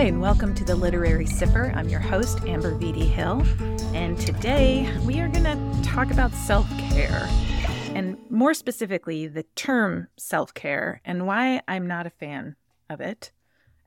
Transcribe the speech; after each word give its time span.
Hi, 0.00 0.06
and 0.06 0.22
welcome 0.22 0.54
to 0.54 0.64
the 0.64 0.74
Literary 0.74 1.26
Sipper. 1.26 1.76
I'm 1.76 1.90
your 1.90 2.00
host, 2.00 2.40
Amber 2.46 2.72
Vitti 2.72 3.06
Hill, 3.06 3.44
and 3.94 4.18
today 4.18 4.90
we 5.04 5.20
are 5.20 5.28
going 5.28 5.44
to 5.44 5.82
talk 5.82 6.10
about 6.10 6.32
self 6.32 6.66
care, 6.78 7.28
and 7.94 8.16
more 8.30 8.54
specifically, 8.54 9.26
the 9.26 9.42
term 9.56 10.08
self 10.16 10.54
care 10.54 11.02
and 11.04 11.26
why 11.26 11.60
I'm 11.68 11.86
not 11.86 12.06
a 12.06 12.10
fan 12.18 12.56
of 12.88 13.02
it 13.02 13.30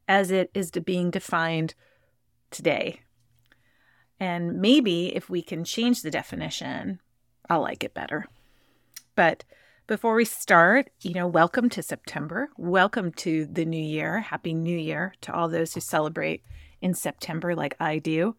as 0.07 0.29
it 0.29 0.51
is 0.53 0.69
being 0.69 1.09
defined 1.09 1.73
today. 2.51 3.01
And 4.19 4.61
maybe 4.61 5.15
if 5.15 5.31
we 5.31 5.41
can 5.41 5.63
change 5.63 6.03
the 6.03 6.11
definition, 6.11 7.01
I'll 7.49 7.61
like 7.61 7.83
it 7.83 7.95
better. 7.95 8.27
But 9.15 9.45
before 9.85 10.15
we 10.15 10.23
start, 10.23 10.89
you 11.01 11.13
know, 11.13 11.27
welcome 11.27 11.69
to 11.69 11.83
September. 11.83 12.49
Welcome 12.57 13.11
to 13.13 13.45
the 13.45 13.65
new 13.65 13.81
year. 13.81 14.21
Happy 14.21 14.53
New 14.53 14.77
Year 14.77 15.13
to 15.21 15.33
all 15.33 15.49
those 15.49 15.73
who 15.73 15.81
celebrate 15.81 16.41
in 16.81 16.93
September, 16.93 17.53
like 17.53 17.75
I 17.81 17.99
do. 17.99 18.35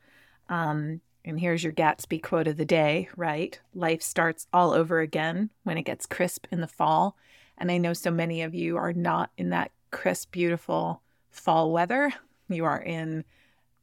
Um, 0.49 1.03
and 1.23 1.39
here's 1.39 1.63
your 1.63 1.73
Gatsby 1.73 2.23
quote 2.23 2.49
of 2.49 2.57
the 2.57 2.65
day, 2.65 3.09
right? 3.17 3.59
Life 3.75 4.01
starts 4.01 4.47
all 4.53 4.73
over 4.73 5.01
again 5.01 5.51
when 5.65 5.77
it 5.77 5.85
gets 5.85 6.07
crisp 6.07 6.47
in 6.51 6.63
the 6.63 6.67
fall. 6.67 7.17
And 7.59 7.71
I 7.71 7.77
know 7.77 7.93
so 7.93 8.11
many 8.11 8.43
of 8.43 8.55
you 8.55 8.79
are 8.79 8.95
not 8.95 9.31
in 9.37 9.51
that 9.51 9.71
crisp, 9.91 10.33
beautiful 10.33 11.03
fall 11.31 11.73
weather. 11.73 12.13
You 12.49 12.65
are 12.65 12.81
in 12.81 13.25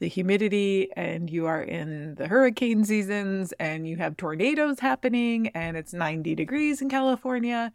the 0.01 0.07
humidity 0.07 0.89
and 0.97 1.29
you 1.29 1.45
are 1.45 1.61
in 1.61 2.15
the 2.15 2.27
hurricane 2.27 2.83
seasons 2.83 3.53
and 3.59 3.87
you 3.87 3.97
have 3.97 4.17
tornadoes 4.17 4.79
happening 4.79 5.49
and 5.49 5.77
it's 5.77 5.93
90 5.93 6.33
degrees 6.33 6.81
in 6.81 6.89
California. 6.89 7.71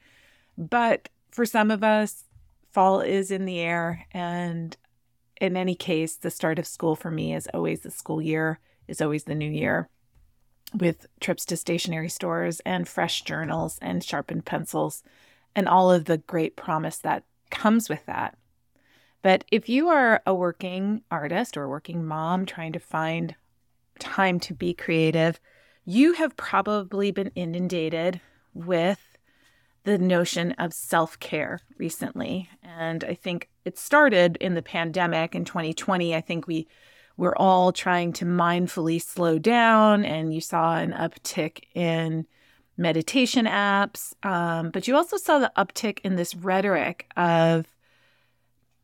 But 0.58 1.08
for 1.30 1.46
some 1.46 1.70
of 1.70 1.84
us, 1.84 2.24
fall 2.72 3.00
is 3.00 3.30
in 3.30 3.44
the 3.44 3.60
air. 3.60 4.06
And 4.10 4.76
in 5.40 5.56
any 5.56 5.76
case, 5.76 6.16
the 6.16 6.32
start 6.32 6.58
of 6.58 6.66
school 6.66 6.96
for 6.96 7.12
me 7.12 7.32
is 7.32 7.46
always 7.54 7.82
the 7.82 7.92
school 7.92 8.20
year, 8.20 8.58
is 8.88 9.00
always 9.00 9.22
the 9.22 9.36
new 9.36 9.48
year 9.48 9.88
with 10.74 11.06
trips 11.20 11.44
to 11.44 11.56
stationery 11.56 12.08
stores 12.08 12.58
and 12.66 12.88
fresh 12.88 13.22
journals 13.22 13.78
and 13.80 14.02
sharpened 14.02 14.44
pencils 14.44 15.04
and 15.54 15.68
all 15.68 15.92
of 15.92 16.06
the 16.06 16.18
great 16.18 16.56
promise 16.56 16.98
that 16.98 17.22
comes 17.52 17.88
with 17.88 18.04
that. 18.06 18.36
But 19.26 19.44
if 19.50 19.68
you 19.68 19.88
are 19.88 20.22
a 20.24 20.32
working 20.32 21.02
artist 21.10 21.56
or 21.56 21.64
a 21.64 21.68
working 21.68 22.06
mom 22.06 22.46
trying 22.46 22.72
to 22.74 22.78
find 22.78 23.34
time 23.98 24.38
to 24.38 24.54
be 24.54 24.72
creative, 24.72 25.40
you 25.84 26.12
have 26.12 26.36
probably 26.36 27.10
been 27.10 27.32
inundated 27.34 28.20
with 28.54 29.18
the 29.82 29.98
notion 29.98 30.52
of 30.52 30.72
self 30.72 31.18
care 31.18 31.58
recently. 31.76 32.48
And 32.62 33.02
I 33.02 33.14
think 33.14 33.48
it 33.64 33.76
started 33.78 34.36
in 34.36 34.54
the 34.54 34.62
pandemic 34.62 35.34
in 35.34 35.44
2020. 35.44 36.14
I 36.14 36.20
think 36.20 36.46
we 36.46 36.68
were 37.16 37.36
all 37.36 37.72
trying 37.72 38.12
to 38.12 38.24
mindfully 38.24 39.02
slow 39.02 39.40
down, 39.40 40.04
and 40.04 40.32
you 40.32 40.40
saw 40.40 40.76
an 40.76 40.92
uptick 40.92 41.64
in 41.74 42.28
meditation 42.76 43.46
apps. 43.46 44.14
Um, 44.24 44.70
but 44.70 44.86
you 44.86 44.94
also 44.94 45.16
saw 45.16 45.40
the 45.40 45.50
uptick 45.56 45.98
in 46.04 46.14
this 46.14 46.36
rhetoric 46.36 47.10
of 47.16 47.66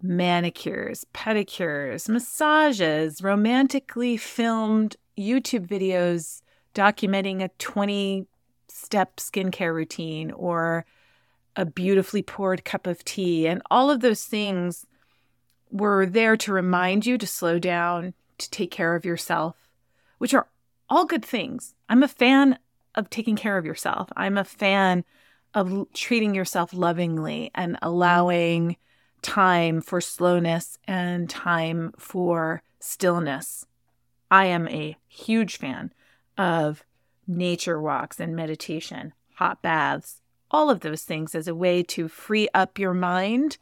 manicures, 0.02 1.06
pedicures, 1.14 2.08
massages, 2.08 3.22
romantically 3.22 4.16
filmed 4.16 4.96
YouTube 5.16 5.66
videos 5.66 6.42
documenting 6.74 7.42
a 7.42 7.50
20 7.58 8.26
step 8.68 9.16
skincare 9.16 9.74
routine 9.74 10.30
or 10.32 10.84
a 11.56 11.64
beautifully 11.64 12.22
poured 12.22 12.64
cup 12.64 12.86
of 12.86 13.04
tea. 13.04 13.46
And 13.46 13.62
all 13.70 13.90
of 13.90 14.00
those 14.00 14.24
things 14.24 14.86
were 15.70 16.06
there 16.06 16.36
to 16.38 16.52
remind 16.52 17.06
you 17.06 17.18
to 17.18 17.26
slow 17.26 17.58
down, 17.58 18.14
to 18.38 18.50
take 18.50 18.70
care 18.70 18.94
of 18.94 19.04
yourself, 19.04 19.68
which 20.18 20.34
are 20.34 20.48
all 20.88 21.04
good 21.04 21.24
things. 21.24 21.74
I'm 21.88 22.02
a 22.02 22.08
fan 22.08 22.58
of 22.94 23.10
taking 23.10 23.36
care 23.36 23.58
of 23.58 23.64
yourself. 23.64 24.10
I'm 24.16 24.36
a 24.36 24.44
fan 24.44 25.04
of 25.54 25.86
treating 25.92 26.34
yourself 26.34 26.72
lovingly 26.72 27.50
and 27.54 27.78
allowing 27.82 28.76
time 29.22 29.80
for 29.80 30.00
slowness 30.00 30.78
and 30.86 31.30
time 31.30 31.92
for 31.98 32.62
stillness. 32.80 33.66
I 34.30 34.46
am 34.46 34.68
a 34.68 34.96
huge 35.08 35.56
fan 35.56 35.92
of 36.36 36.84
nature 37.26 37.80
walks 37.80 38.18
and 38.18 38.34
meditation, 38.34 39.12
hot 39.34 39.62
baths, 39.62 40.20
all 40.50 40.68
of 40.70 40.80
those 40.80 41.02
things 41.02 41.34
as 41.34 41.48
a 41.48 41.54
way 41.54 41.82
to 41.82 42.08
free 42.08 42.48
up 42.52 42.78
your 42.78 42.94
mind 42.94 43.58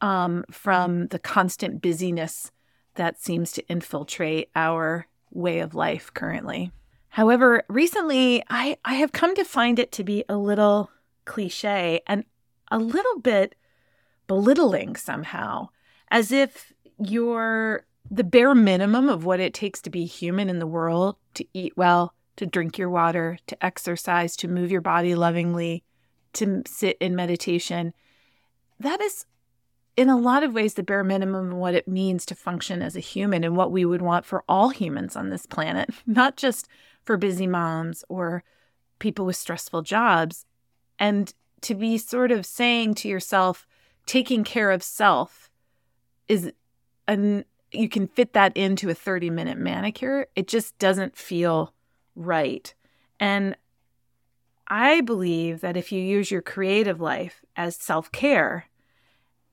um, 0.00 0.44
from 0.50 1.08
the 1.08 1.18
constant 1.18 1.80
busyness 1.80 2.50
that 2.94 3.20
seems 3.20 3.52
to 3.52 3.66
infiltrate 3.68 4.50
our 4.54 5.06
way 5.30 5.60
of 5.60 5.74
life 5.74 6.12
currently. 6.14 6.72
However, 7.10 7.64
recently 7.68 8.42
I, 8.50 8.76
I 8.84 8.94
have 8.94 9.12
come 9.12 9.34
to 9.36 9.44
find 9.44 9.78
it 9.78 9.92
to 9.92 10.04
be 10.04 10.24
a 10.28 10.36
little 10.36 10.90
cliche 11.24 12.00
and 12.06 12.24
a 12.70 12.78
little 12.78 13.18
bit 13.20 13.54
belittling 14.28 14.94
somehow, 14.94 15.68
as 16.12 16.30
if 16.30 16.72
you're 16.98 17.84
the 18.10 18.24
bare 18.24 18.54
minimum 18.54 19.08
of 19.08 19.24
what 19.24 19.40
it 19.40 19.52
takes 19.52 19.82
to 19.82 19.90
be 19.90 20.04
human 20.04 20.48
in 20.48 20.60
the 20.60 20.66
world 20.66 21.16
to 21.34 21.44
eat 21.52 21.76
well, 21.76 22.14
to 22.36 22.46
drink 22.46 22.78
your 22.78 22.88
water, 22.88 23.38
to 23.48 23.64
exercise, 23.64 24.36
to 24.36 24.48
move 24.48 24.70
your 24.70 24.80
body 24.80 25.14
lovingly, 25.14 25.82
to 26.34 26.62
sit 26.66 26.96
in 27.00 27.16
meditation. 27.16 27.92
That 28.78 29.00
is, 29.00 29.26
in 29.96 30.08
a 30.08 30.16
lot 30.16 30.44
of 30.44 30.54
ways, 30.54 30.74
the 30.74 30.82
bare 30.82 31.04
minimum 31.04 31.52
of 31.52 31.58
what 31.58 31.74
it 31.74 31.88
means 31.88 32.24
to 32.26 32.34
function 32.34 32.80
as 32.80 32.96
a 32.96 33.00
human 33.00 33.42
and 33.44 33.56
what 33.56 33.72
we 33.72 33.84
would 33.84 34.02
want 34.02 34.24
for 34.24 34.44
all 34.48 34.68
humans 34.68 35.16
on 35.16 35.30
this 35.30 35.46
planet, 35.46 35.90
not 36.06 36.36
just 36.36 36.68
for 37.04 37.16
busy 37.16 37.46
moms 37.46 38.04
or 38.08 38.44
people 38.98 39.26
with 39.26 39.36
stressful 39.36 39.82
jobs. 39.82 40.44
And 40.98 41.32
to 41.62 41.74
be 41.74 41.98
sort 41.98 42.30
of 42.30 42.46
saying 42.46 42.94
to 42.94 43.08
yourself, 43.08 43.66
taking 44.08 44.42
care 44.42 44.70
of 44.70 44.82
self 44.82 45.50
is 46.26 46.50
an 47.06 47.44
you 47.70 47.88
can 47.88 48.06
fit 48.06 48.32
that 48.32 48.56
into 48.56 48.88
a 48.88 48.94
30 48.94 49.28
minute 49.28 49.58
manicure. 49.58 50.26
It 50.34 50.48
just 50.48 50.76
doesn't 50.78 51.16
feel 51.16 51.74
right. 52.16 52.74
And 53.20 53.56
I 54.66 55.02
believe 55.02 55.60
that 55.60 55.76
if 55.76 55.92
you 55.92 56.00
use 56.00 56.30
your 56.30 56.40
creative 56.40 57.00
life 57.00 57.42
as 57.56 57.76
self 57.76 58.10
care, 58.10 58.66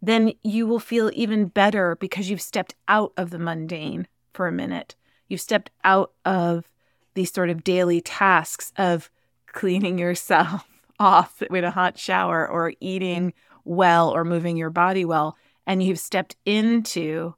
then 0.01 0.33
you 0.43 0.65
will 0.65 0.79
feel 0.79 1.11
even 1.13 1.47
better 1.47 1.97
because 1.97 2.29
you've 2.29 2.41
stepped 2.41 2.75
out 2.87 3.11
of 3.17 3.31
the 3.31 3.39
mundane 3.39 4.07
for 4.33 4.47
a 4.47 4.51
minute. 4.51 4.95
You've 5.27 5.41
stepped 5.41 5.71
out 5.83 6.13
of 6.23 6.69
these 7.15 7.33
sort 7.33 7.49
of 7.49 7.63
daily 7.63 7.99
tasks 7.99 8.71
of 8.77 9.09
cleaning 9.47 9.97
yourself 9.97 10.65
off 10.99 11.43
with 11.49 11.65
a 11.65 11.71
hot 11.71 11.97
shower 11.97 12.47
or 12.47 12.73
eating 12.79 13.33
well 13.65 14.09
or 14.09 14.23
moving 14.23 14.55
your 14.55 14.69
body 14.69 15.03
well, 15.03 15.35
and 15.67 15.83
you've 15.83 15.99
stepped 15.99 16.35
into 16.45 17.35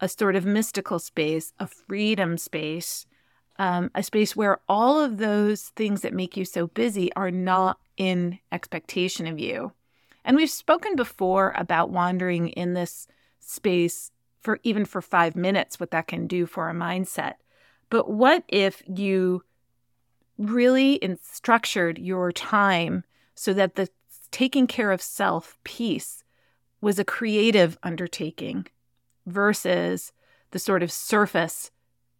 a 0.00 0.08
sort 0.08 0.36
of 0.36 0.44
mystical 0.44 0.98
space, 0.98 1.52
a 1.58 1.66
freedom 1.66 2.36
space, 2.36 3.06
um, 3.58 3.90
a 3.94 4.02
space 4.02 4.34
where 4.34 4.58
all 4.68 5.00
of 5.00 5.18
those 5.18 5.68
things 5.76 6.02
that 6.02 6.12
make 6.12 6.36
you 6.36 6.44
so 6.44 6.66
busy 6.66 7.12
are 7.14 7.30
not 7.30 7.78
in 7.96 8.38
expectation 8.50 9.26
of 9.26 9.38
you. 9.38 9.72
And 10.24 10.36
we've 10.36 10.50
spoken 10.50 10.96
before 10.96 11.54
about 11.56 11.90
wandering 11.90 12.48
in 12.48 12.74
this 12.74 13.06
space 13.38 14.10
for 14.40 14.58
even 14.64 14.84
for 14.84 15.00
five 15.00 15.36
minutes, 15.36 15.78
what 15.78 15.92
that 15.92 16.08
can 16.08 16.26
do 16.26 16.46
for 16.46 16.68
a 16.68 16.74
mindset. 16.74 17.34
But 17.90 18.10
what 18.10 18.42
if 18.48 18.82
you 18.86 19.44
really 20.38 21.00
structured 21.22 21.98
your 21.98 22.32
time 22.32 23.04
so 23.34 23.52
that 23.52 23.76
the 23.76 23.88
taking 24.32 24.66
care 24.66 24.90
of 24.90 25.00
self 25.00 25.58
piece 25.62 26.24
was 26.80 26.98
a 26.98 27.04
creative 27.04 27.78
undertaking 27.82 28.66
versus 29.26 30.12
the 30.50 30.58
sort 30.58 30.82
of 30.82 30.90
surface 30.90 31.70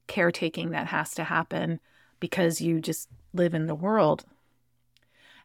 caretaking 0.07 0.71
that 0.71 0.87
has 0.89 1.15
to 1.15 1.25
happen 1.25 1.81
because 2.21 2.61
you 2.61 2.81
just 2.81 3.09
live 3.35 3.55
in 3.55 3.67
the 3.67 3.75
world. 3.75 4.25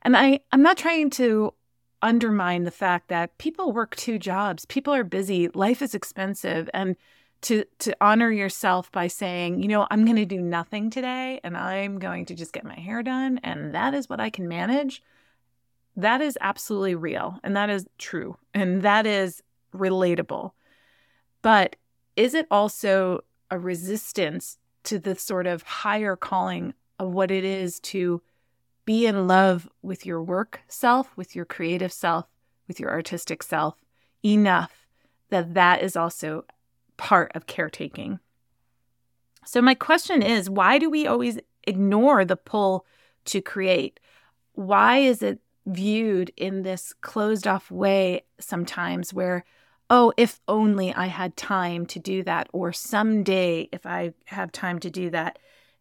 And 0.03 0.15
I, 0.15 0.41
I'm 0.51 0.61
not 0.61 0.77
trying 0.77 1.09
to 1.11 1.53
undermine 2.01 2.63
the 2.63 2.71
fact 2.71 3.07
that 3.07 3.37
people 3.39 3.71
work 3.71 3.95
two 3.95 4.19
jobs, 4.19 4.65
people 4.65 4.93
are 4.93 5.03
busy, 5.03 5.47
life 5.49 5.81
is 5.81 5.95
expensive, 5.95 6.69
and 6.73 6.95
to 7.41 7.63
to 7.79 7.95
honor 8.01 8.31
yourself 8.31 8.91
by 8.91 9.07
saying, 9.07 9.61
you 9.61 9.67
know, 9.67 9.87
I'm 9.91 10.05
going 10.05 10.17
to 10.17 10.25
do 10.25 10.41
nothing 10.41 10.89
today 10.89 11.39
and 11.43 11.55
I'm 11.55 11.99
going 11.99 12.25
to 12.25 12.35
just 12.35 12.53
get 12.53 12.65
my 12.65 12.79
hair 12.79 13.03
done 13.03 13.39
and 13.43 13.73
that 13.75 13.93
is 13.93 14.09
what 14.09 14.19
I 14.19 14.29
can 14.31 14.47
manage 14.47 15.03
that 15.97 16.21
is 16.21 16.37
absolutely 16.41 16.95
real 16.95 17.39
and 17.43 17.55
that 17.55 17.69
is 17.69 17.87
true 17.97 18.37
and 18.53 18.83
that 18.83 19.05
is 19.05 19.41
relatable. 19.75 20.51
But 21.41 21.75
is 22.15 22.33
it 22.33 22.47
also 22.51 23.23
a 23.49 23.57
resistance 23.57 24.57
to 24.83 24.99
the 24.99 25.15
sort 25.15 25.47
of 25.47 25.63
higher 25.63 26.15
calling 26.15 26.73
of 26.99 27.11
what 27.11 27.31
it 27.31 27.43
is 27.43 27.79
to 27.79 28.21
be 28.85 29.05
in 29.05 29.27
love 29.27 29.67
with 29.81 30.05
your 30.05 30.21
work 30.21 30.61
self, 30.67 31.15
with 31.17 31.35
your 31.35 31.45
creative 31.45 31.91
self, 31.91 32.25
with 32.67 32.79
your 32.79 32.91
artistic 32.91 33.43
self 33.43 33.75
enough 34.23 34.87
that 35.29 35.53
that 35.55 35.81
is 35.81 35.95
also 35.95 36.45
part 36.95 37.31
of 37.35 37.47
caretaking. 37.47 38.19
So, 39.45 39.61
my 39.61 39.75
question 39.75 40.21
is 40.21 40.49
why 40.49 40.77
do 40.77 40.89
we 40.89 41.07
always 41.07 41.39
ignore 41.65 42.23
the 42.23 42.35
pull 42.35 42.85
to 43.25 43.41
create? 43.41 43.99
Why 44.53 44.99
is 44.99 45.21
it 45.21 45.39
viewed 45.67 46.31
in 46.37 46.63
this 46.63 46.93
closed 47.01 47.45
off 47.45 47.69
way 47.69 48.23
sometimes 48.39 49.13
where, 49.13 49.43
oh, 49.89 50.13
if 50.17 50.39
only 50.47 50.93
I 50.93 51.07
had 51.07 51.35
time 51.37 51.85
to 51.87 51.99
do 51.99 52.23
that, 52.23 52.47
or 52.53 52.71
someday 52.71 53.69
if 53.71 53.85
I 53.85 54.13
have 54.25 54.51
time 54.51 54.79
to 54.79 54.89
do 54.89 55.09
that? 55.11 55.37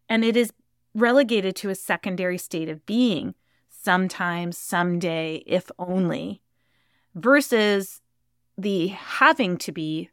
And 0.09 0.23
it 0.23 0.37
is 0.37 0.53
relegated 0.93 1.55
to 1.57 1.69
a 1.69 1.75
secondary 1.75 2.37
state 2.37 2.69
of 2.69 2.85
being 2.85 3.33
sometimes, 3.69 4.57
someday, 4.57 5.43
if 5.45 5.71
only, 5.79 6.41
versus 7.15 8.01
the 8.57 8.87
having 8.87 9.57
to 9.57 9.71
be 9.71 10.09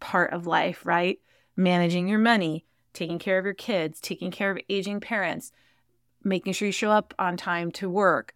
part 0.00 0.32
of 0.32 0.46
life, 0.46 0.86
right? 0.86 1.18
Managing 1.56 2.08
your 2.08 2.18
money, 2.18 2.64
taking 2.92 3.18
care 3.18 3.38
of 3.38 3.44
your 3.44 3.54
kids, 3.54 4.00
taking 4.00 4.30
care 4.30 4.50
of 4.50 4.58
aging 4.68 5.00
parents, 5.00 5.52
making 6.22 6.52
sure 6.52 6.66
you 6.66 6.72
show 6.72 6.90
up 6.90 7.14
on 7.18 7.36
time 7.36 7.70
to 7.72 7.88
work, 7.90 8.34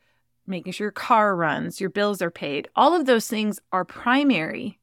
making 0.50 0.72
sure 0.72 0.86
your 0.86 0.92
car 0.92 1.34
runs, 1.34 1.80
your 1.80 1.90
bills 1.90 2.20
are 2.20 2.30
paid. 2.30 2.68
All 2.76 2.94
of 2.94 3.06
those 3.06 3.28
things 3.28 3.60
are 3.72 3.84
primary. 3.84 4.78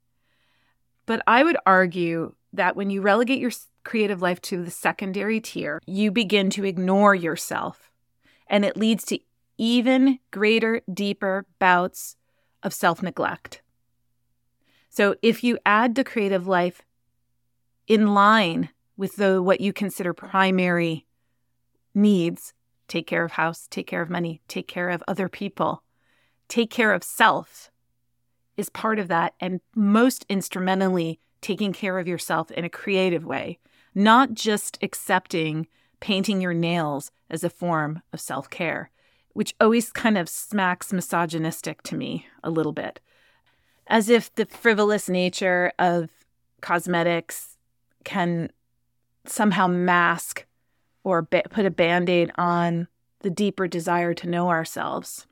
But 1.05 1.21
I 1.27 1.43
would 1.43 1.57
argue 1.65 2.33
that 2.53 2.75
when 2.75 2.89
you 2.89 3.01
relegate 3.01 3.39
your 3.39 3.51
creative 3.83 4.21
life 4.21 4.41
to 4.41 4.63
the 4.63 4.71
secondary 4.71 5.39
tier, 5.39 5.81
you 5.85 6.11
begin 6.11 6.49
to 6.51 6.65
ignore 6.65 7.13
yourself. 7.13 7.91
And 8.47 8.65
it 8.65 8.77
leads 8.77 9.03
to 9.05 9.19
even 9.57 10.19
greater, 10.31 10.81
deeper 10.91 11.45
bouts 11.59 12.15
of 12.63 12.73
self 12.73 13.03
neglect. 13.03 13.61
So 14.89 15.15
if 15.21 15.43
you 15.43 15.59
add 15.65 15.95
the 15.95 16.03
creative 16.03 16.47
life 16.47 16.81
in 17.87 18.13
line 18.13 18.69
with 18.95 19.15
the 19.15 19.41
what 19.41 19.61
you 19.61 19.71
consider 19.71 20.13
primary 20.13 21.05
needs, 21.93 22.53
take 22.87 23.07
care 23.07 23.23
of 23.23 23.33
house, 23.33 23.67
take 23.69 23.87
care 23.87 24.01
of 24.01 24.09
money, 24.09 24.41
take 24.47 24.67
care 24.67 24.89
of 24.89 25.03
other 25.07 25.29
people, 25.29 25.83
take 26.47 26.69
care 26.69 26.93
of 26.93 27.03
self 27.03 27.71
is 28.55 28.69
part 28.69 28.97
of 28.99 29.07
that 29.07 29.35
and 29.39 29.61
most 29.75 30.25
instrumentally 30.27 31.19
taking 31.41 31.71
care 31.71 31.99
of 31.99 32.07
yourself 32.07 32.49
in 32.51 32.65
a 32.65 32.69
creative 32.69 33.23
way, 33.23 33.59
not 33.93 34.33
just 34.33 34.79
accepting 34.81 35.67
painting 35.99 36.41
your 36.41 36.53
nails 36.53 37.11
as 37.29 37.43
a 37.43 37.49
form 37.49 38.01
of 38.11 38.19
self-care, 38.19 38.89
which 39.33 39.55
always 39.61 39.91
kind 39.91 40.17
of 40.17 40.27
smacks 40.27 40.91
misogynistic 40.91 41.83
to 41.83 41.95
me 41.95 42.25
a 42.43 42.49
little 42.49 42.71
bit. 42.71 42.99
As 43.87 44.09
if 44.09 44.33
the 44.33 44.45
frivolous 44.45 45.07
nature 45.07 45.71
of 45.79 46.09
cosmetics 46.61 47.57
can 48.03 48.51
somehow 49.25 49.67
mask 49.67 50.45
or 51.07 51.21
ba- 51.21 51.43
put 51.49 51.65
a 51.65 51.71
band 51.71 52.09
aid 52.09 52.29
on 52.35 52.89
the 53.21 53.29
deeper 53.29 53.65
desire 53.65 54.13
to 54.13 54.27
know 54.27 54.49
ourselves. 54.49 55.25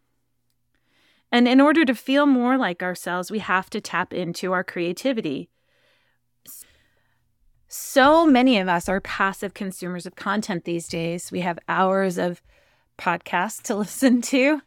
And 1.34 1.50
in 1.50 1.60
order 1.60 1.84
to 1.84 1.94
feel 1.94 2.26
more 2.26 2.58
like 2.58 2.82
ourselves, 2.82 3.30
we 3.30 3.40
have 3.40 3.70
to 3.72 3.82
tap 3.82 4.14
into 4.14 4.54
our 4.54 4.64
creativity. 4.64 5.50
So 7.68 8.26
many 8.26 8.58
of 8.58 8.70
us 8.70 8.88
are 8.88 9.02
passive 9.02 9.54
consumers 9.54 10.06
of 10.06 10.16
content 10.16 10.64
these 10.64 10.88
days. 10.88 11.30
We 11.30 11.42
have 11.42 11.60
hours 11.68 12.18
of 12.18 12.42
podcasts 12.98 13.62
to 13.64 13.76
listen 13.84 14.22
to, 14.22 14.62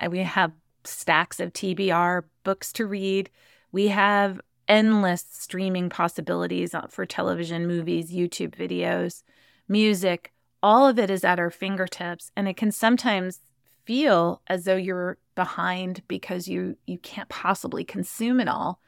uh, 0.00 0.10
we 0.10 0.20
have 0.20 0.52
stacks 0.84 1.40
of 1.40 1.52
TBR 1.52 2.22
books 2.44 2.72
to 2.74 2.86
read. 2.86 3.30
We 3.72 3.88
have 3.88 4.40
endless 4.68 5.24
streaming 5.28 5.90
possibilities 5.90 6.72
uh, 6.72 6.86
for 6.88 7.04
television, 7.04 7.66
movies, 7.66 8.12
YouTube 8.12 8.54
videos, 8.54 9.24
music. 9.68 10.32
All 10.62 10.86
of 10.86 10.98
it 10.98 11.10
is 11.10 11.24
at 11.24 11.38
our 11.38 11.50
fingertips, 11.50 12.30
and 12.36 12.46
it 12.48 12.56
can 12.56 12.70
sometimes 12.70 13.40
feel 13.84 14.42
as 14.46 14.64
though 14.64 14.76
you're 14.76 15.18
behind 15.34 16.02
because 16.08 16.46
you 16.46 16.76
you 16.86 16.98
can't 16.98 17.28
possibly 17.28 17.84
consume 17.84 18.38
it 18.40 18.48
all. 18.48 18.80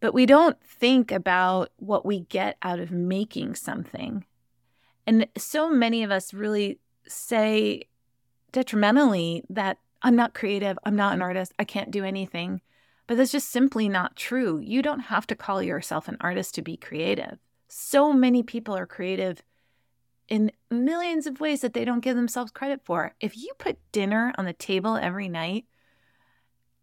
But 0.00 0.14
we 0.14 0.26
don't 0.26 0.60
think 0.62 1.12
about 1.12 1.70
what 1.76 2.04
we 2.04 2.20
get 2.20 2.56
out 2.62 2.80
of 2.80 2.90
making 2.90 3.54
something. 3.54 4.26
And 5.06 5.28
so 5.36 5.70
many 5.70 6.02
of 6.02 6.10
us 6.10 6.34
really 6.34 6.80
say 7.06 7.84
detrimentally 8.50 9.44
that 9.48 9.78
I'm 10.02 10.16
not 10.16 10.34
creative. 10.34 10.78
I'm 10.84 10.96
not 10.96 11.14
an 11.14 11.22
artist. 11.22 11.52
I 11.58 11.64
can't 11.64 11.90
do 11.90 12.04
anything. 12.04 12.60
But 13.06 13.16
that's 13.16 13.32
just 13.32 13.50
simply 13.50 13.88
not 13.88 14.16
true. 14.16 14.58
You 14.58 14.82
don't 14.82 15.00
have 15.00 15.26
to 15.28 15.36
call 15.36 15.62
yourself 15.62 16.08
an 16.08 16.16
artist 16.20 16.54
to 16.56 16.62
be 16.62 16.76
creative. 16.76 17.38
So 17.68 18.12
many 18.12 18.42
people 18.42 18.76
are 18.76 18.86
creative 18.86 19.42
in 20.32 20.50
millions 20.70 21.26
of 21.26 21.42
ways 21.42 21.60
that 21.60 21.74
they 21.74 21.84
don't 21.84 22.00
give 22.00 22.16
themselves 22.16 22.50
credit 22.50 22.80
for. 22.82 23.14
If 23.20 23.36
you 23.36 23.52
put 23.58 23.76
dinner 23.92 24.32
on 24.38 24.46
the 24.46 24.54
table 24.54 24.96
every 24.96 25.28
night, 25.28 25.66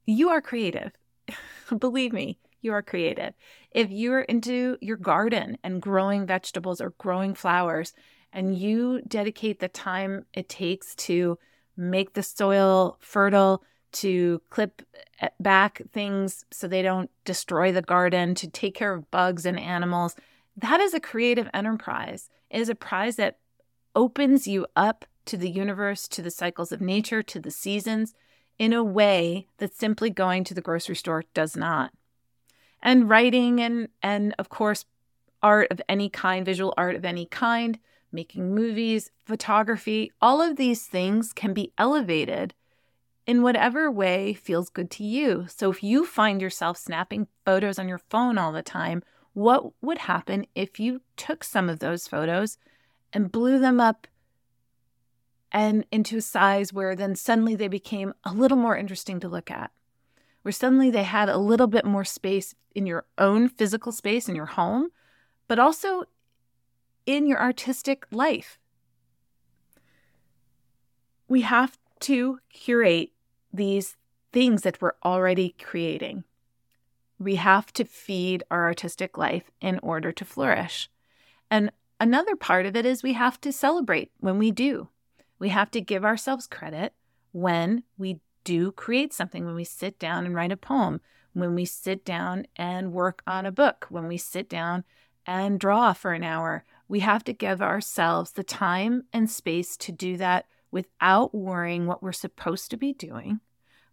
you 0.06 0.30
are 0.30 0.40
creative. 0.40 0.92
Believe 1.80 2.14
me, 2.14 2.38
you 2.62 2.74
are 2.74 2.84
creative. 2.84 3.34
If 3.72 3.90
you're 3.90 4.22
into 4.22 4.78
your 4.82 4.98
garden 4.98 5.58
and 5.64 5.82
growing 5.82 6.28
vegetables 6.28 6.80
or 6.80 6.92
growing 7.00 7.34
flowers, 7.34 7.94
and 8.32 8.56
you 8.56 9.02
dedicate 9.08 9.60
the 9.60 9.68
time 9.68 10.28
it 10.32 10.48
takes 10.48 10.94
to 11.08 11.40
make 11.76 12.14
the 12.14 12.22
soil 12.22 12.98
fertile, 13.00 13.64
to 13.94 14.40
clip 14.52 14.84
eh, 15.22 15.30
back 15.40 15.82
things 15.92 16.46
so 16.52 16.68
they 16.68 16.84
don't 16.84 17.10
destroy 17.26 17.72
the 17.72 17.82
garden, 17.82 18.36
to 18.36 18.48
take 18.48 18.76
care 18.76 18.94
of 18.94 19.10
bugs 19.10 19.48
and 19.48 19.60
animals. 19.60 20.16
That 20.56 20.80
is 20.80 20.94
a 20.94 21.00
creative 21.00 21.50
enterprise. 21.52 22.30
It 22.50 22.62
is 22.62 22.70
a 22.70 22.76
prize 22.76 23.16
that 23.16 23.39
opens 23.96 24.48
you 24.48 24.66
up 24.76 25.06
to 25.26 25.38
the 25.38 25.50
universe, 25.50 26.08
to 26.08 26.22
the 26.22 26.32
cycles 26.32 26.72
of 26.72 26.82
nature, 26.82 27.22
to 27.24 27.40
the 27.40 27.52
seasons 27.52 28.14
in 28.58 28.74
a 28.74 28.84
way 28.84 29.48
that 29.58 29.74
simply 29.74 30.10
going 30.10 30.44
to 30.44 30.54
the 30.54 30.62
grocery 30.62 30.96
store 30.96 31.24
does 31.34 31.56
not. 31.56 31.92
And 32.82 33.10
writing 33.10 33.60
and 33.60 33.90
and 34.02 34.34
of 34.38 34.50
course 34.50 34.86
art 35.42 35.68
of 35.72 35.82
any 35.88 36.10
kind, 36.10 36.46
visual 36.46 36.74
art 36.78 36.96
of 36.96 37.06
any 37.06 37.26
kind, 37.26 37.80
making 38.12 38.54
movies, 38.54 39.12
photography, 39.26 40.12
all 40.22 40.42
of 40.42 40.58
these 40.58 40.86
things 40.86 41.32
can 41.32 41.54
be 41.54 41.72
elevated 41.78 42.54
in 43.26 43.44
whatever 43.44 43.92
way 43.92 44.34
feels 44.34 44.70
good 44.70 44.90
to 44.90 45.04
you. 45.04 45.46
So 45.48 45.70
if 45.70 45.84
you 45.84 46.06
find 46.06 46.42
yourself 46.42 46.78
snapping 46.78 47.28
photos 47.46 47.78
on 47.78 47.88
your 47.88 48.02
phone 48.10 48.38
all 48.38 48.52
the 48.52 48.64
time, 48.64 49.04
what 49.34 49.72
would 49.84 50.00
happen 50.00 50.46
if 50.56 50.80
you 50.80 51.02
took 51.16 51.44
some 51.44 51.70
of 51.70 51.80
those 51.80 52.08
photos 52.08 52.58
and 53.14 53.32
blew 53.32 53.60
them 53.60 53.80
up 53.80 54.08
and 55.52 55.86
into 55.92 56.18
a 56.18 56.22
size 56.22 56.72
where 56.72 56.96
then 56.96 57.16
suddenly 57.16 57.56
they 57.56 57.68
became 57.68 58.14
a 58.24 58.34
little 58.34 58.58
more 58.58 58.78
interesting 58.78 59.20
to 59.20 59.28
look 59.28 59.50
at? 59.50 59.72
Where 60.42 60.52
suddenly 60.52 60.90
they 60.90 61.04
had 61.04 61.30
a 61.30 61.38
little 61.38 61.68
bit 61.68 61.86
more 61.86 62.06
space 62.06 62.56
in 62.76 62.86
your 62.86 63.06
own 63.18 63.50
physical 63.50 63.92
space 63.92 64.30
in 64.30 64.36
your 64.36 64.46
home, 64.46 64.90
but 65.48 65.60
also 65.60 66.04
in 67.06 67.26
your 67.26 67.42
artistic 67.42 68.06
life. 68.12 68.60
We 71.28 71.42
have 71.42 71.78
to 72.02 72.40
curate 72.50 73.12
these 73.52 73.98
things 74.32 74.62
that 74.62 74.82
we're 74.82 74.94
already 75.04 75.56
creating. 75.60 76.24
We 77.18 77.36
have 77.36 77.74
to 77.74 77.84
feed 77.84 78.44
our 78.50 78.66
artistic 78.66 79.18
life 79.18 79.52
in 79.60 79.80
order 79.80 80.12
to 80.12 80.26
flourish. 80.26 80.90
And 81.52 81.72
another 82.00 82.36
part 82.36 82.66
of 82.66 82.76
it 82.76 82.86
is 82.86 83.04
we 83.04 83.14
have 83.14 83.40
to 83.42 83.52
celebrate 83.52 84.12
when 84.20 84.38
we 84.38 84.52
do. 84.52 84.90
We 85.38 85.50
have 85.50 85.72
to 85.72 85.82
give 85.82 86.04
ourselves 86.06 86.48
credit 86.48 86.94
when 87.32 87.84
we 87.98 88.20
do 88.44 88.72
create 88.72 89.14
something, 89.14 89.46
when 89.46 89.56
we 89.56 89.64
sit 89.64 90.00
down 90.00 90.26
and 90.26 90.34
write 90.34 90.52
a 90.52 90.58
poem, 90.58 91.02
when 91.34 91.56
we 91.56 91.66
sit 91.66 92.04
down 92.04 92.48
and 92.56 92.92
work 92.92 93.22
on 93.28 93.46
a 93.46 93.52
book, 93.52 93.86
when 93.90 94.08
we 94.08 94.18
sit 94.18 94.50
down 94.50 94.84
and 95.26 95.60
draw 95.60 95.94
for 95.94 96.14
an 96.14 96.24
hour, 96.24 96.66
we 96.88 97.02
have 97.02 97.24
to 97.26 97.34
give 97.34 97.62
ourselves 97.62 98.32
the 98.32 98.44
time 98.44 99.04
and 99.14 99.30
space 99.30 99.78
to 99.78 99.92
do 99.92 100.18
that 100.18 100.46
without 100.72 101.34
worrying 101.36 101.86
what 101.86 102.02
we're 102.02 102.12
supposed 102.12 102.72
to 102.72 102.78
be 102.78 102.94
doing, 102.94 103.40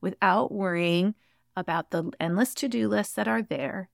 without 0.01 0.51
worrying 0.51 1.15
about 1.57 1.91
the 1.91 2.11
endless 2.21 2.55
to-do 2.55 2.89
lists 2.89 3.15
that 3.15 3.29
are 3.29 3.43
there, 3.43 3.91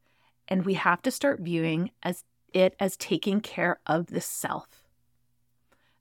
and 0.49 0.64
we 0.64 0.75
have 0.75 1.02
to 1.02 1.11
start 1.11 1.40
viewing 1.40 1.90
as 2.02 2.25
it 2.54 2.75
as 2.78 2.97
taking 2.97 3.40
care 3.40 3.80
of 3.87 4.09
the 4.09 4.21
self. 4.21 4.85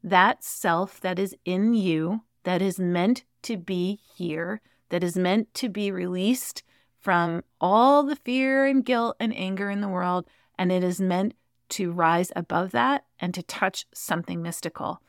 That 0.03 0.43
self 0.43 1.00
that 1.01 1.20
is 1.20 1.36
in 1.46 1.74
you, 1.74 2.22
that 2.43 2.62
is 2.62 2.79
meant 2.79 3.24
to 3.43 3.58
be 3.58 4.00
here, 4.15 4.62
that 4.89 5.03
is 5.03 5.15
meant 5.15 5.53
to 5.55 5.70
be 5.70 5.91
released 5.91 6.63
from 7.00 7.43
all 7.60 8.03
the 8.03 8.15
fear 8.15 8.65
and 8.65 8.86
guilt 8.86 9.15
and 9.20 9.36
anger 9.36 9.70
in 9.70 9.81
the 9.81 9.89
world, 9.89 10.27
and 10.58 10.72
it 10.72 10.84
is 10.84 11.01
meant 11.01 11.34
to 11.70 11.91
rise 11.91 12.31
above 12.36 12.72
that 12.72 13.05
and 13.20 13.34
to 13.34 13.41
touch 13.41 13.86
something 13.93 14.41
mystical. 14.41 15.01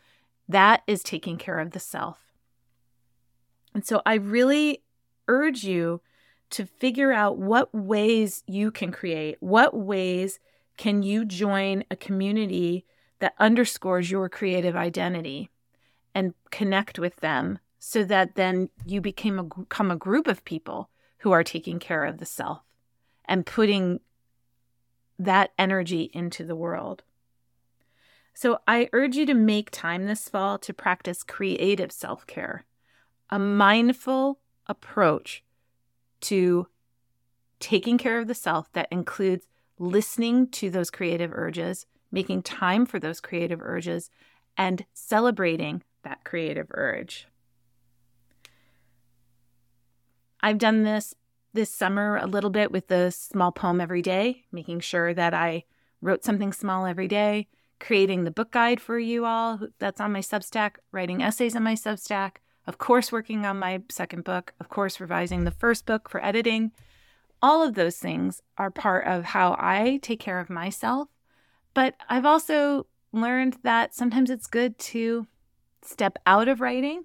That 0.48 0.82
is 0.86 1.02
taking 1.02 1.36
care 1.36 1.58
of 1.58 1.72
the 1.72 1.80
self. 1.80 2.18
And 3.74 3.86
so 3.86 4.02
I 4.06 4.14
really 4.14 4.82
urge 5.28 5.64
you 5.64 6.00
to 6.50 6.66
figure 6.66 7.12
out 7.12 7.38
what 7.38 7.74
ways 7.74 8.44
you 8.46 8.70
can 8.70 8.92
create, 8.92 9.36
what 9.40 9.74
ways 9.74 10.38
can 10.76 11.02
you 11.02 11.24
join 11.24 11.84
a 11.90 11.96
community 11.96 12.84
that 13.18 13.34
underscores 13.38 14.10
your 14.10 14.28
creative 14.28 14.74
identity 14.74 15.50
and 16.14 16.34
connect 16.50 16.98
with 16.98 17.16
them 17.16 17.58
so 17.78 18.04
that 18.04 18.34
then 18.34 18.68
you 18.86 19.00
became 19.00 19.38
a, 19.38 19.44
become 19.44 19.90
a 19.90 19.96
group 19.96 20.26
of 20.26 20.44
people 20.44 20.88
who 21.18 21.32
are 21.32 21.44
taking 21.44 21.78
care 21.78 22.04
of 22.04 22.18
the 22.18 22.26
self 22.26 22.62
and 23.24 23.46
putting 23.46 24.00
that 25.18 25.52
energy 25.58 26.10
into 26.12 26.44
the 26.44 26.56
world. 26.56 27.02
So 28.34 28.58
I 28.66 28.88
urge 28.92 29.16
you 29.16 29.26
to 29.26 29.34
make 29.34 29.70
time 29.70 30.06
this 30.06 30.28
fall 30.28 30.58
to 30.58 30.72
practice 30.72 31.22
creative 31.22 31.92
self 31.92 32.26
care, 32.26 32.64
a 33.30 33.38
mindful 33.38 34.38
approach 34.66 35.44
to 36.22 36.66
taking 37.60 37.98
care 37.98 38.18
of 38.18 38.26
the 38.26 38.34
self 38.34 38.72
that 38.72 38.88
includes 38.90 39.46
listening 39.82 40.46
to 40.48 40.70
those 40.70 40.90
creative 40.90 41.32
urges, 41.32 41.86
making 42.10 42.42
time 42.42 42.86
for 42.86 42.98
those 42.98 43.20
creative 43.20 43.60
urges, 43.60 44.10
and 44.56 44.84
celebrating 44.92 45.82
that 46.04 46.24
creative 46.24 46.66
urge. 46.70 47.26
I've 50.40 50.58
done 50.58 50.82
this 50.82 51.14
this 51.54 51.70
summer 51.70 52.16
a 52.16 52.26
little 52.26 52.48
bit 52.48 52.72
with 52.72 52.88
the 52.88 53.10
small 53.10 53.52
poem 53.52 53.78
every 53.78 54.00
day, 54.00 54.44
making 54.50 54.80
sure 54.80 55.12
that 55.12 55.34
I 55.34 55.64
wrote 56.00 56.24
something 56.24 56.50
small 56.50 56.86
every 56.86 57.08
day, 57.08 57.46
creating 57.78 58.24
the 58.24 58.30
book 58.30 58.52
guide 58.52 58.80
for 58.80 58.98
you 58.98 59.26
all 59.26 59.60
that's 59.78 60.00
on 60.00 60.12
my 60.12 60.20
Substack, 60.20 60.76
writing 60.92 61.22
essays 61.22 61.54
on 61.54 61.62
my 61.62 61.74
Substack, 61.74 62.36
of 62.66 62.78
course, 62.78 63.12
working 63.12 63.44
on 63.44 63.58
my 63.58 63.82
second 63.90 64.24
book, 64.24 64.54
of 64.60 64.68
course, 64.68 65.00
revising 65.00 65.44
the 65.44 65.50
first 65.50 65.84
book 65.84 66.08
for 66.08 66.24
editing. 66.24 66.72
All 67.42 67.62
of 67.62 67.74
those 67.74 67.96
things 67.96 68.40
are 68.56 68.70
part 68.70 69.06
of 69.06 69.24
how 69.24 69.56
I 69.58 69.98
take 70.02 70.20
care 70.20 70.38
of 70.38 70.48
myself. 70.48 71.08
But 71.74 71.94
I've 72.08 72.26
also 72.26 72.86
learned 73.12 73.58
that 73.62 73.94
sometimes 73.94 74.30
it's 74.30 74.46
good 74.46 74.78
to 74.78 75.26
step 75.82 76.16
out 76.26 76.48
of 76.48 76.60
writing 76.60 77.04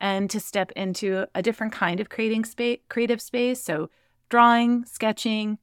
and 0.00 0.28
to 0.30 0.40
step 0.40 0.70
into 0.72 1.26
a 1.34 1.42
different 1.42 1.72
kind 1.72 2.00
of 2.00 2.08
creating 2.08 2.44
space, 2.44 2.80
creative 2.88 3.22
space. 3.22 3.62
So, 3.62 3.88
drawing, 4.28 4.84
sketching, 4.84 5.58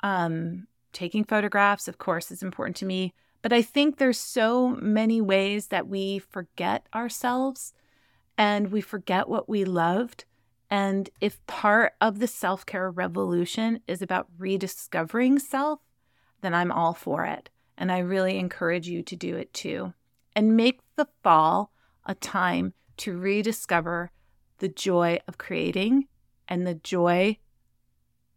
um, 0.00 0.66
taking 0.92 1.24
photographs, 1.24 1.88
of 1.88 1.98
course, 1.98 2.30
is 2.30 2.42
important 2.42 2.76
to 2.76 2.86
me. 2.86 3.12
But 3.42 3.52
I 3.52 3.62
think 3.62 3.96
there's 3.96 4.18
so 4.18 4.68
many 4.68 5.20
ways 5.20 5.68
that 5.68 5.88
we 5.88 6.18
forget 6.18 6.86
ourselves 6.94 7.72
and 8.38 8.72
we 8.72 8.80
forget 8.80 9.28
what 9.28 9.48
we 9.48 9.64
loved. 9.64 10.24
And 10.70 11.08
if 11.20 11.44
part 11.46 11.92
of 12.00 12.18
the 12.18 12.26
self 12.26 12.66
care 12.66 12.90
revolution 12.90 13.80
is 13.86 14.02
about 14.02 14.28
rediscovering 14.38 15.38
self, 15.38 15.80
then 16.40 16.54
I'm 16.54 16.72
all 16.72 16.94
for 16.94 17.24
it. 17.24 17.50
And 17.78 17.92
I 17.92 17.98
really 17.98 18.38
encourage 18.38 18.88
you 18.88 19.02
to 19.04 19.16
do 19.16 19.36
it 19.36 19.52
too. 19.52 19.92
And 20.34 20.56
make 20.56 20.80
the 20.96 21.08
fall 21.22 21.72
a 22.04 22.14
time 22.14 22.74
to 22.98 23.16
rediscover 23.16 24.10
the 24.58 24.68
joy 24.68 25.18
of 25.28 25.38
creating 25.38 26.08
and 26.48 26.66
the 26.66 26.74
joy 26.74 27.38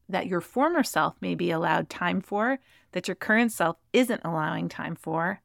that 0.08 0.28
your 0.28 0.42
former 0.42 0.84
self 0.84 1.16
may 1.22 1.36
be 1.36 1.52
allowed 1.52 1.90
time 1.90 2.20
for, 2.20 2.60
that 2.92 3.08
your 3.08 3.16
current 3.16 3.52
self 3.52 3.78
isn't 3.94 4.22
allowing 4.26 4.68
time 4.68 4.96
for, 4.96 5.42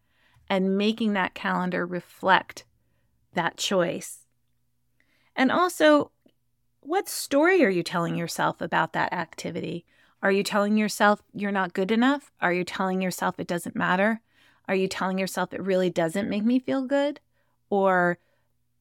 and 0.48 0.76
making 0.76 1.12
that 1.12 1.34
calendar 1.34 1.86
reflect 1.86 2.64
that 3.34 3.56
choice. 3.56 4.20
And 5.36 5.52
also, 5.52 6.12
what 6.84 7.08
story 7.08 7.64
are 7.64 7.70
you 7.70 7.82
telling 7.82 8.14
yourself 8.14 8.60
about 8.60 8.92
that 8.92 9.12
activity? 9.12 9.84
Are 10.22 10.30
you 10.30 10.42
telling 10.42 10.76
yourself 10.76 11.22
you're 11.32 11.50
not 11.50 11.72
good 11.72 11.90
enough? 11.90 12.30
Are 12.40 12.52
you 12.52 12.62
telling 12.62 13.00
yourself 13.00 13.40
it 13.40 13.46
doesn't 13.46 13.74
matter? 13.74 14.20
Are 14.68 14.74
you 14.74 14.86
telling 14.86 15.18
yourself 15.18 15.52
it 15.52 15.62
really 15.62 15.88
doesn't 15.90 16.28
make 16.28 16.44
me 16.44 16.58
feel 16.58 16.82
good? 16.82 17.20
Or 17.70 18.18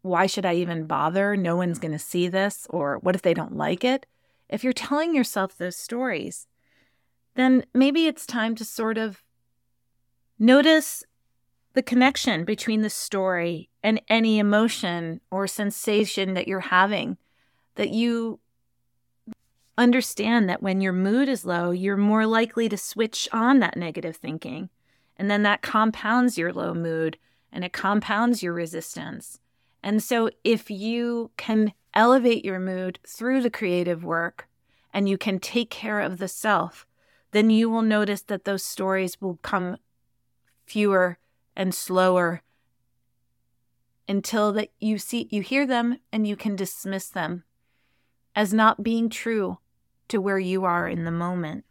why 0.02 0.26
should 0.26 0.46
I 0.46 0.56
even 0.56 0.86
bother? 0.86 1.38
No 1.38 1.56
one's 1.56 1.80
going 1.80 1.94
to 1.94 2.00
see 2.00 2.28
this. 2.28 2.68
Or 2.70 2.98
what 3.00 3.16
if 3.16 3.22
they 3.22 3.34
don't 3.34 3.56
like 3.56 3.86
it? 3.86 4.06
If 4.50 4.64
you're 4.64 4.74
telling 4.74 5.16
yourself 5.16 5.58
those 5.58 5.78
stories, 5.78 6.48
then 7.36 7.66
maybe 7.74 8.06
it's 8.06 8.26
time 8.26 8.54
to 8.56 8.66
sort 8.66 8.98
of 8.98 9.24
notice 10.38 11.04
the 11.74 11.82
connection 11.82 12.44
between 12.44 12.82
the 12.82 12.90
story 12.90 13.70
and 13.82 14.02
any 14.10 14.40
emotion 14.40 15.22
or 15.32 15.48
sensation 15.48 16.34
that 16.34 16.48
you're 16.48 16.60
having. 16.60 17.18
That 17.76 17.90
you 17.90 18.40
understand 19.78 20.48
that 20.50 20.62
when 20.62 20.82
your 20.82 20.94
mood 20.94 21.28
is 21.28 21.46
low, 21.46 21.72
you're 21.72 21.98
more 21.98 22.26
likely 22.26 22.70
to 22.70 22.78
switch 22.78 23.28
on 23.32 23.60
that 23.60 23.78
negative 23.78 24.16
thinking. 24.16 24.70
And 25.18 25.30
then 25.30 25.44
that 25.44 25.62
compounds 25.62 26.38
your 26.38 26.54
low 26.54 26.74
mood 26.74 27.18
and 27.52 27.64
it 27.64 27.74
compounds 27.74 28.42
your 28.42 28.54
resistance. 28.54 29.40
And 29.82 30.02
so, 30.02 30.30
if 30.44 30.72
you 30.72 31.32
can 31.38 31.74
elevate 31.94 32.46
your 32.46 32.60
mood 32.60 33.00
through 33.06 33.42
the 33.42 33.50
creative 33.50 34.04
work 34.04 34.48
and 34.94 35.10
you 35.10 35.18
can 35.18 35.40
take 35.40 35.70
care 35.70 36.00
of 36.00 36.18
the 36.18 36.28
self, 36.28 36.88
then 37.32 37.50
you 37.50 37.70
will 37.70 37.82
notice 37.82 38.22
that 38.22 38.46
those 38.46 38.64
stories 38.64 39.20
will 39.20 39.40
come 39.42 39.78
fewer 40.66 41.18
and 41.56 41.76
slower 41.76 42.42
until 44.08 44.52
that 44.54 44.70
you 44.80 44.98
see 44.98 45.28
you 45.32 45.42
hear 45.42 45.66
them 45.66 45.98
and 46.12 46.28
you 46.28 46.36
can 46.36 46.56
dismiss 46.56 47.10
them 47.10 47.44
as 48.36 48.54
not 48.54 48.84
being 48.84 49.10
true 49.10 49.58
to 50.08 50.20
where 50.20 50.40
you 50.40 50.64
are 50.64 50.88
in 50.88 51.06
the 51.06 51.12
moment. 51.12 51.66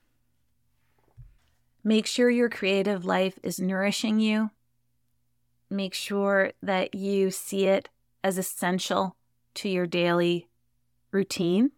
Make 1.85 2.07
sure 2.07 2.31
your 2.31 2.49
creative 2.49 3.05
life 3.05 3.39
is 3.43 3.59
nourishing 3.59 4.21
you. 4.21 4.51
Make 5.69 5.95
sure 5.95 6.53
that 6.63 6.95
you 6.95 7.31
see 7.31 7.67
it 7.67 7.89
as 8.23 8.39
essential 8.39 9.17
to 9.55 9.69
your 9.69 9.87
daily 9.87 10.49
routine. 11.11 11.73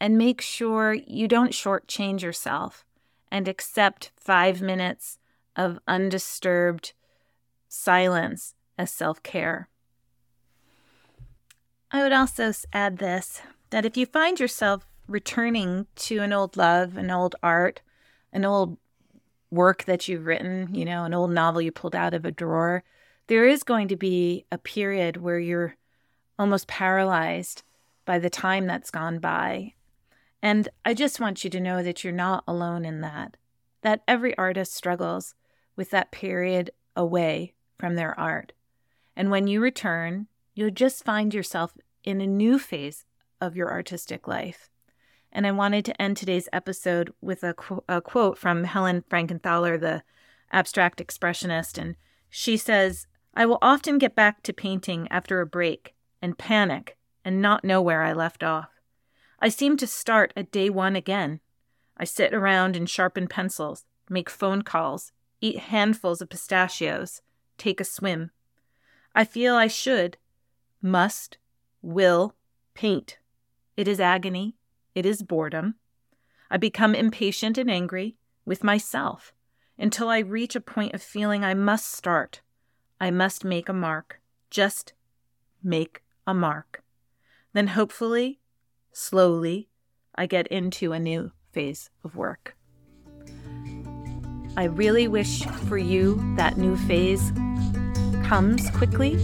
And 0.00 0.18
make 0.18 0.40
sure 0.40 0.92
you 0.92 1.28
don't 1.28 1.52
shortchange 1.52 2.20
yourself 2.20 2.84
and 3.30 3.48
accept 3.48 4.12
five 4.16 4.60
minutes 4.60 5.18
of 5.56 5.78
undisturbed 5.88 6.92
silence 7.68 8.54
as 8.76 8.90
self 8.90 9.22
care. 9.22 9.68
I 11.94 12.02
would 12.02 12.12
also 12.12 12.50
add 12.72 12.98
this 12.98 13.40
that 13.70 13.84
if 13.84 13.96
you 13.96 14.04
find 14.04 14.40
yourself 14.40 14.84
returning 15.06 15.86
to 15.94 16.18
an 16.18 16.32
old 16.32 16.56
love, 16.56 16.96
an 16.96 17.08
old 17.08 17.36
art, 17.40 17.82
an 18.32 18.44
old 18.44 18.78
work 19.48 19.84
that 19.84 20.08
you've 20.08 20.26
written, 20.26 20.74
you 20.74 20.84
know, 20.84 21.04
an 21.04 21.14
old 21.14 21.30
novel 21.30 21.62
you 21.62 21.70
pulled 21.70 21.94
out 21.94 22.12
of 22.12 22.24
a 22.24 22.32
drawer, 22.32 22.82
there 23.28 23.46
is 23.46 23.62
going 23.62 23.86
to 23.86 23.96
be 23.96 24.44
a 24.50 24.58
period 24.58 25.18
where 25.18 25.38
you're 25.38 25.76
almost 26.36 26.66
paralyzed 26.66 27.62
by 28.04 28.18
the 28.18 28.28
time 28.28 28.66
that's 28.66 28.90
gone 28.90 29.20
by. 29.20 29.74
And 30.42 30.68
I 30.84 30.94
just 30.94 31.20
want 31.20 31.44
you 31.44 31.50
to 31.50 31.60
know 31.60 31.80
that 31.84 32.02
you're 32.02 32.12
not 32.12 32.42
alone 32.48 32.84
in 32.84 33.02
that, 33.02 33.36
that 33.82 34.02
every 34.08 34.36
artist 34.36 34.74
struggles 34.74 35.36
with 35.76 35.90
that 35.90 36.10
period 36.10 36.72
away 36.96 37.52
from 37.78 37.94
their 37.94 38.18
art. 38.18 38.52
And 39.14 39.30
when 39.30 39.46
you 39.46 39.60
return, 39.60 40.26
you'll 40.56 40.70
just 40.70 41.04
find 41.04 41.32
yourself 41.32 41.76
in 42.04 42.20
a 42.20 42.26
new 42.26 42.58
phase 42.58 43.04
of 43.40 43.56
your 43.56 43.70
artistic 43.70 44.28
life. 44.28 44.70
And 45.32 45.46
I 45.46 45.50
wanted 45.50 45.84
to 45.86 46.00
end 46.00 46.16
today's 46.16 46.48
episode 46.52 47.12
with 47.20 47.42
a, 47.42 47.54
qu- 47.54 47.82
a 47.88 48.00
quote 48.00 48.38
from 48.38 48.64
Helen 48.64 49.02
Frankenthaler, 49.10 49.80
the 49.80 50.04
abstract 50.52 51.04
expressionist. 51.04 51.76
And 51.76 51.96
she 52.30 52.56
says, 52.56 53.06
I 53.34 53.46
will 53.46 53.58
often 53.60 53.98
get 53.98 54.14
back 54.14 54.42
to 54.44 54.52
painting 54.52 55.08
after 55.10 55.40
a 55.40 55.46
break 55.46 55.94
and 56.22 56.38
panic 56.38 56.96
and 57.24 57.42
not 57.42 57.64
know 57.64 57.82
where 57.82 58.02
I 58.02 58.12
left 58.12 58.44
off. 58.44 58.68
I 59.40 59.48
seem 59.48 59.76
to 59.78 59.86
start 59.86 60.32
at 60.36 60.52
day 60.52 60.70
one 60.70 60.94
again. 60.94 61.40
I 61.96 62.04
sit 62.04 62.32
around 62.32 62.76
and 62.76 62.88
sharpen 62.88 63.26
pencils, 63.26 63.84
make 64.08 64.30
phone 64.30 64.62
calls, 64.62 65.12
eat 65.40 65.58
handfuls 65.58 66.22
of 66.22 66.30
pistachios, 66.30 67.22
take 67.58 67.80
a 67.80 67.84
swim. 67.84 68.30
I 69.14 69.24
feel 69.24 69.54
I 69.54 69.66
should, 69.66 70.16
must, 70.80 71.38
will 71.84 72.34
paint. 72.74 73.18
It 73.76 73.86
is 73.86 74.00
agony. 74.00 74.56
It 74.94 75.04
is 75.04 75.22
boredom. 75.22 75.74
I 76.50 76.56
become 76.56 76.94
impatient 76.94 77.58
and 77.58 77.70
angry 77.70 78.16
with 78.44 78.64
myself 78.64 79.32
until 79.78 80.08
I 80.08 80.18
reach 80.18 80.54
a 80.54 80.60
point 80.60 80.94
of 80.94 81.02
feeling 81.02 81.44
I 81.44 81.54
must 81.54 81.90
start, 81.92 82.40
I 83.00 83.10
must 83.10 83.44
make 83.44 83.68
a 83.68 83.72
mark. 83.72 84.20
Just 84.50 84.92
make 85.62 86.02
a 86.26 86.34
mark. 86.34 86.82
Then 87.52 87.68
hopefully, 87.68 88.40
slowly, 88.92 89.68
I 90.14 90.26
get 90.26 90.46
into 90.46 90.92
a 90.92 91.00
new 91.00 91.32
phase 91.52 91.90
of 92.04 92.14
work. 92.14 92.56
I 94.56 94.64
really 94.64 95.08
wish 95.08 95.44
for 95.44 95.78
you 95.78 96.22
that 96.36 96.56
new 96.56 96.76
phase 96.76 97.32
comes 98.24 98.70
quickly 98.70 99.18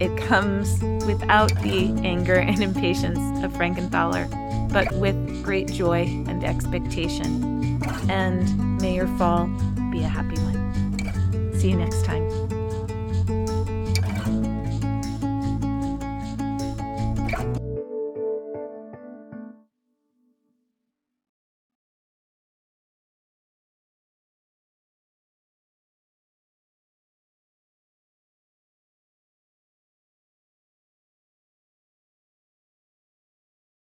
It 0.00 0.16
comes 0.16 0.80
without 1.06 1.54
the 1.62 1.92
anger 2.04 2.34
and 2.34 2.62
impatience 2.62 3.18
of 3.44 3.52
Frankenthaler, 3.52 4.28
but 4.72 4.92
with 4.92 5.42
great 5.42 5.72
joy 5.72 6.02
and 6.28 6.44
expectation. 6.44 7.82
And 8.08 8.80
may 8.80 8.94
your 8.94 9.08
fall 9.18 9.46
be 9.90 10.02
a 10.02 10.08
happy 10.08 10.40
one. 10.42 11.52
See 11.58 11.70
you 11.70 11.76
next 11.76 12.04
time. 12.04 12.47